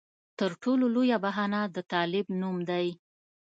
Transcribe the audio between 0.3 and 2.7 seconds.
تر ټولو لویه بهانه د طالب نوم